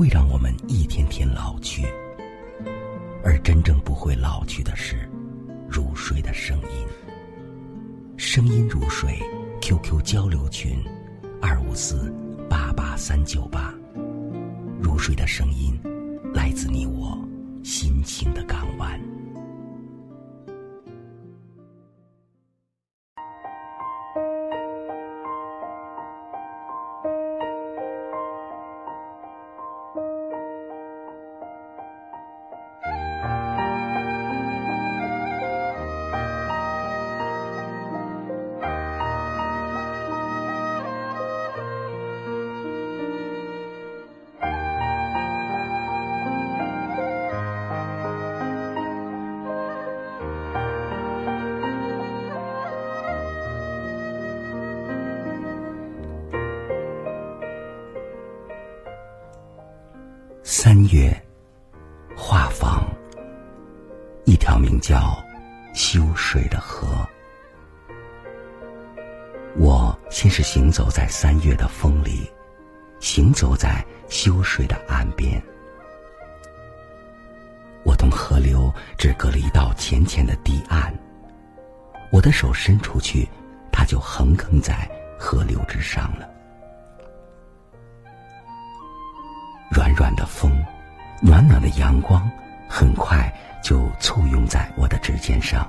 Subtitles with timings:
[0.00, 1.84] 会让我们一天天老去，
[3.22, 4.96] 而真正不会老去的是
[5.68, 6.86] 如水的声音。
[8.16, 9.18] 声音如水
[9.60, 10.82] ，QQ 交流群：
[11.42, 12.10] 二五四
[12.48, 13.74] 八八三九八。
[14.80, 15.78] 如水的声音，
[16.32, 17.18] 来自你我
[17.62, 18.98] 心情的港湾。
[60.62, 61.10] 三月，
[62.14, 62.82] 画舫，
[64.26, 65.16] 一条名叫
[65.72, 66.86] 修水的河。
[69.56, 72.30] 我先是行走在三月的风里，
[73.00, 75.42] 行走在修水的岸边。
[77.82, 80.92] 我同河流只隔了一道浅浅的堤岸，
[82.12, 83.26] 我的手伸出去，
[83.72, 84.86] 它就横亘在
[85.18, 86.28] 河流之上了。
[89.90, 90.64] 软软的风，
[91.20, 92.30] 暖暖的阳光，
[92.68, 95.68] 很快就簇拥在我的指尖上。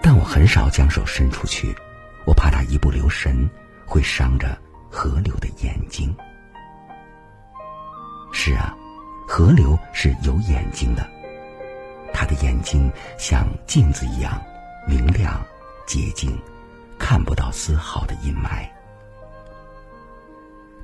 [0.00, 1.74] 但我很少将手伸出去，
[2.24, 3.48] 我怕它一不留神
[3.84, 4.56] 会伤着
[4.88, 6.14] 河流的眼睛。
[8.32, 8.74] 是啊，
[9.26, 11.04] 河流是有眼睛的，
[12.14, 14.40] 它的眼睛像镜子一样
[14.86, 15.44] 明亮、
[15.86, 16.40] 洁净，
[16.98, 18.64] 看不到丝毫的阴霾。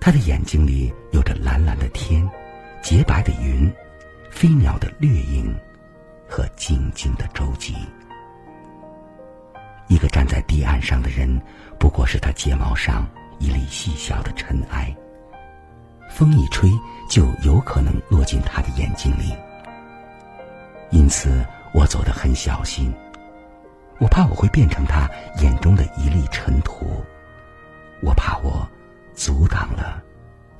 [0.04, 2.28] 他的眼睛里有着蓝蓝的天、
[2.82, 3.72] 洁白的云、
[4.32, 5.56] 飞鸟的掠影
[6.28, 7.72] 和静静的舟楫。
[9.86, 11.40] 一个站在堤岸上的人，
[11.78, 13.08] 不过是他睫毛上
[13.38, 14.92] 一粒细小的尘埃。
[16.10, 16.69] 风一吹，
[17.08, 19.32] 就有可能落进他的眼睛里。
[20.90, 22.92] 因此，我走得很小心，
[24.00, 25.08] 我怕我会变成他
[25.40, 27.04] 眼中的一粒尘土，
[28.02, 28.69] 我怕我。
[29.14, 30.02] 阻挡了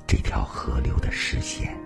[0.05, 1.77] 这条河流的视线。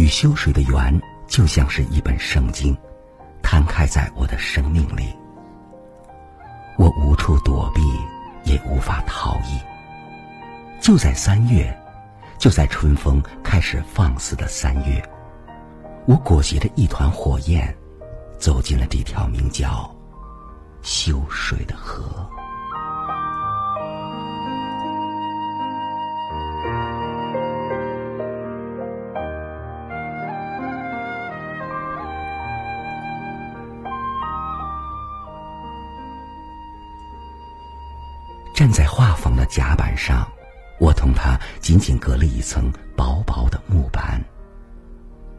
[0.00, 2.74] 与修水的缘，就像是一本圣经，
[3.42, 5.14] 摊开在我的生命里。
[6.78, 7.82] 我无处躲避，
[8.50, 9.60] 也无法逃逸。
[10.80, 11.78] 就在三月，
[12.38, 15.06] 就在春风开始放肆的三月，
[16.06, 17.76] 我裹挟着一团火焰，
[18.38, 19.94] 走进了这条名叫
[20.80, 22.26] 修水的河。
[38.60, 40.30] 站在画舫的甲板上，
[40.78, 44.22] 我同他仅仅隔了一层薄薄的木板。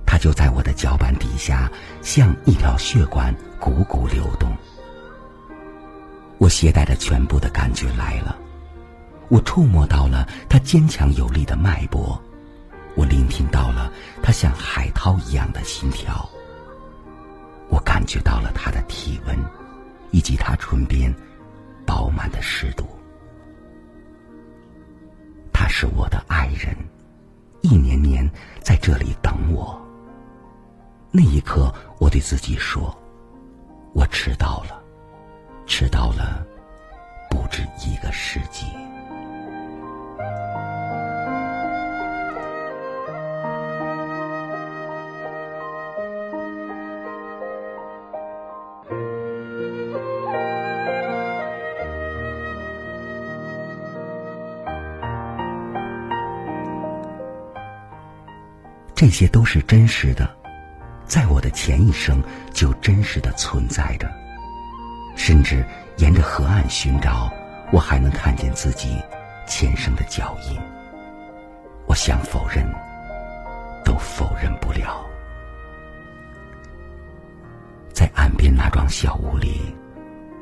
[0.08, 1.72] 他就在我的脚板底下，
[2.02, 4.52] 像一条血管汩汩流动。
[6.40, 8.36] 我携带着全部的感觉来了，
[9.30, 12.20] 我触摸到了他坚强有力的脉搏，
[12.96, 13.94] 我聆听到了
[14.24, 16.28] 他像海涛一样的心跳，
[17.70, 19.38] 我感觉到了他的体温，
[20.10, 21.14] 以及他唇边
[21.86, 22.84] 饱满的湿度。
[25.72, 26.76] 是我的爱人，
[27.62, 28.30] 一年年
[28.60, 29.82] 在这里等我。
[31.10, 32.96] 那一刻，我对自己说
[33.96, 34.84] ：“我迟到了，
[35.66, 36.46] 迟到了
[37.30, 38.66] 不止一个世纪。”
[59.02, 60.30] 这些都是真实的，
[61.08, 62.22] 在我的前一生
[62.54, 64.08] 就真实的存在着，
[65.16, 65.66] 甚至
[65.98, 67.34] 沿着河岸寻找，
[67.72, 69.02] 我还能看见自己
[69.48, 70.56] 前生的脚印。
[71.88, 72.64] 我想否认，
[73.84, 75.04] 都否认不了。
[77.92, 79.76] 在岸边那幢小屋里，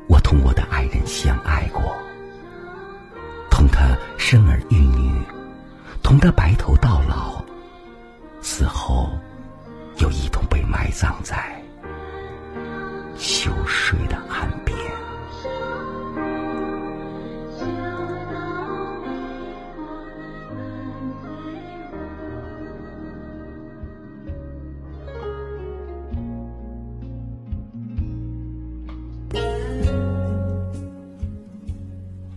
[0.06, 1.96] 我同我的爱人相爱过，
[3.50, 5.18] 同他生儿育女，
[6.02, 7.39] 同他白头到老，
[8.42, 9.10] 死后
[9.98, 11.62] 又一同被埋葬在
[13.16, 14.76] 秋水的岸边。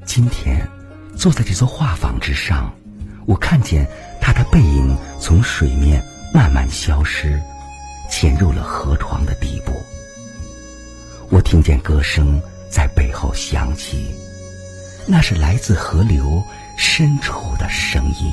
[0.06, 0.68] 今天，
[1.16, 2.72] 坐在这座画舫之上，
[3.26, 3.88] 我看见
[4.24, 6.02] 他的背影从水面
[6.34, 7.38] 慢慢消失，
[8.10, 9.74] 潜入了河床的底部。
[11.30, 13.98] 我听见歌声在背后响起，
[15.06, 16.42] 那是来自河流
[16.78, 18.32] 深处的声音。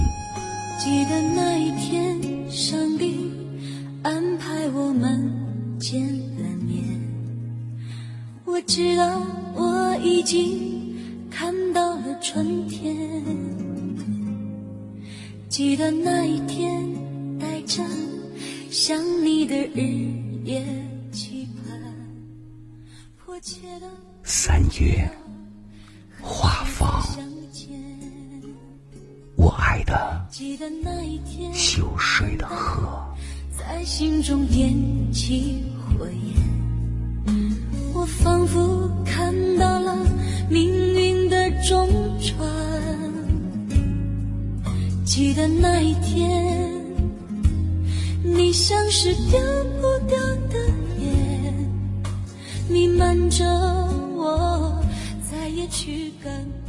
[0.79, 3.29] 记得那一天，上帝
[4.05, 5.29] 安排我们
[5.81, 6.01] 见
[6.39, 6.85] 了面，
[8.45, 9.21] 我知道
[9.57, 10.71] 我已经。
[11.33, 12.95] 看到了春天，
[15.61, 16.91] 记得那一天，
[17.39, 17.85] 带着
[18.71, 19.83] 想你的日
[20.43, 20.65] 夜
[21.12, 21.79] 期盼，
[23.19, 23.87] 迫切的
[24.23, 25.07] 三月，
[26.23, 27.11] 画舫，
[29.37, 30.27] 我爱的
[31.53, 33.15] 秋水的河，
[33.51, 34.73] 在心中点
[35.13, 36.50] 起火焰，
[45.20, 46.82] 记得那一天，
[48.25, 49.38] 你像是丢
[49.78, 50.19] 不掉
[50.49, 50.58] 的
[50.99, 51.55] 烟，
[52.70, 53.44] 弥漫着
[54.17, 54.82] 我，
[55.31, 56.60] 再也驱赶不。